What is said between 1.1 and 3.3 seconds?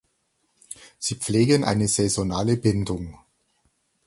pflegen eine saisonale Bindung.